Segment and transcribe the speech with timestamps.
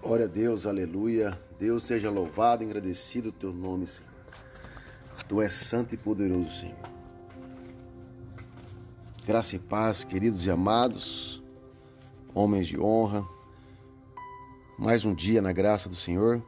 [0.00, 1.38] Glória a Deus, aleluia.
[1.58, 4.08] Deus seja louvado, agradecido o teu nome, Senhor.
[5.26, 6.76] Tu és santo e poderoso, Senhor.
[9.26, 11.42] Graça e paz, queridos e amados,
[12.32, 13.26] homens de honra.
[14.78, 16.42] Mais um dia na graça do Senhor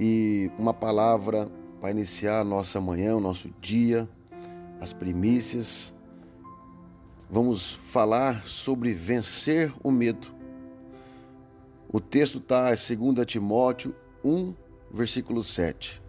[0.00, 1.50] e uma palavra
[1.82, 4.08] para iniciar a nossa manhã, o nosso dia,
[4.80, 5.92] as primícias.
[7.30, 10.35] Vamos falar sobre vencer o medo.
[11.92, 13.94] O texto está em 2 Timóteo
[14.24, 14.54] 1,
[14.90, 16.02] versículo 7.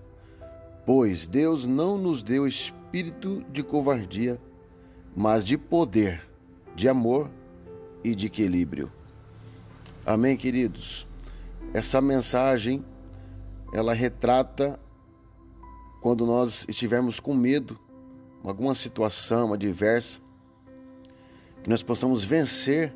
[0.85, 4.41] Pois Deus não nos deu espírito de covardia,
[5.15, 6.27] mas de poder,
[6.75, 7.29] de amor
[8.03, 8.91] e de equilíbrio.
[10.05, 11.07] Amém, queridos?
[11.73, 12.83] Essa mensagem
[13.73, 14.79] ela retrata
[16.01, 17.77] quando nós estivermos com medo,
[18.43, 20.19] alguma situação adversa,
[21.61, 22.95] que nós possamos vencer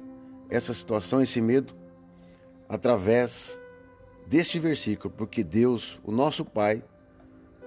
[0.50, 1.81] essa situação, esse medo,
[2.72, 3.60] através
[4.26, 6.82] deste versículo, porque Deus, o nosso Pai,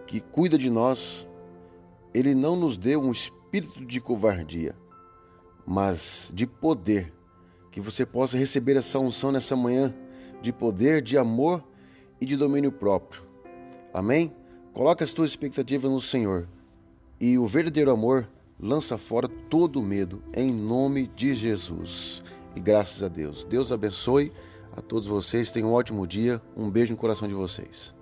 [0.06, 1.28] que cuida de nós,
[2.14, 4.74] ele não nos deu um espírito de covardia,
[5.66, 7.12] mas de poder,
[7.70, 9.94] que você possa receber essa unção nessa manhã
[10.40, 11.62] de poder, de amor
[12.18, 13.24] e de domínio próprio.
[13.92, 14.32] Amém?
[14.72, 16.48] Coloca as tuas expectativas no Senhor
[17.20, 18.26] e o verdadeiro amor
[18.58, 22.22] lança fora todo o medo em nome de Jesus.
[22.56, 23.44] E graças a Deus.
[23.44, 24.32] Deus abençoe
[24.76, 25.50] a todos vocês.
[25.50, 26.40] Tenham um ótimo dia.
[26.56, 27.92] Um beijo no coração de vocês.